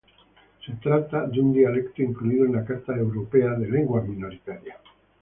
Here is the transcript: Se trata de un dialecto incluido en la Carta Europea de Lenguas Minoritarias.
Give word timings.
Se 0.65 0.73
trata 0.81 1.27
de 1.27 1.39
un 1.39 1.53
dialecto 1.53 2.01
incluido 2.01 2.47
en 2.47 2.53
la 2.53 2.65
Carta 2.65 2.95
Europea 2.97 3.51
de 3.51 3.69
Lenguas 3.69 4.03
Minoritarias. 4.07 4.79